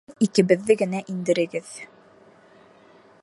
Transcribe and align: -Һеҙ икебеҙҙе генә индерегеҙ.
-Һеҙ 0.11 0.21
икебеҙҙе 0.27 0.75
генә 0.79 1.01
индерегеҙ. 1.15 1.71